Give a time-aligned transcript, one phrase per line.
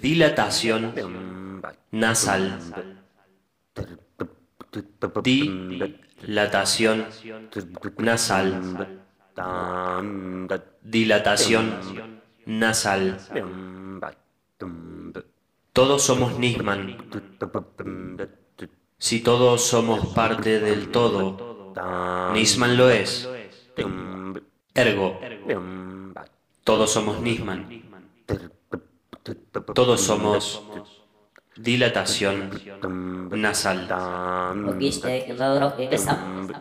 [0.00, 0.94] Dilatación
[1.90, 2.60] nasal.
[6.22, 7.06] Dilatación
[7.96, 8.46] nasal.
[10.82, 11.64] Dilatación
[12.46, 13.18] nasal.
[15.72, 16.96] Todos somos Nisman.
[19.04, 21.74] Si todos somos parte del todo,
[22.32, 23.28] Nisman lo es.
[24.72, 25.20] Ergo,
[26.64, 27.82] todos somos Nisman.
[29.74, 30.62] Todos somos
[31.54, 32.50] dilatación
[33.32, 33.90] nasal.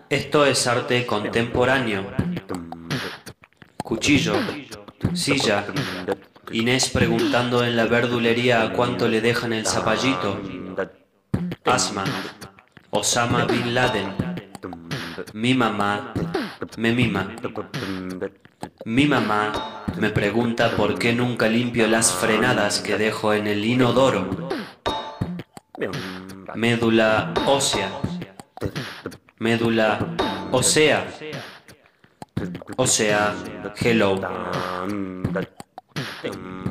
[0.09, 2.11] Esto es arte contemporáneo.
[3.81, 4.33] Cuchillo,
[5.13, 5.65] silla,
[6.51, 10.41] Inés preguntando en la verdulería a cuánto le dejan el zapallito.
[11.65, 12.03] Asma,
[12.91, 14.13] Osama Bin Laden.
[15.33, 16.13] Mi mamá
[16.77, 17.35] me mima.
[18.85, 24.49] Mi mamá me pregunta por qué nunca limpio las frenadas que dejo en el inodoro.
[26.55, 27.89] Médula ósea.
[29.39, 29.99] Médula
[30.51, 31.07] ósea.
[32.75, 33.33] O sea,
[33.79, 34.19] hello.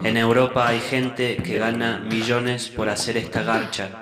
[0.04, 4.01] En Europa hay gente que gana millones por hacer esta garcha.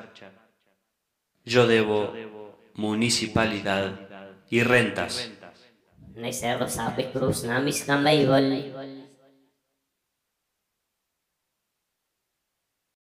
[1.44, 2.14] Yo debo
[2.74, 4.08] municipalidad
[4.50, 5.30] y rentas.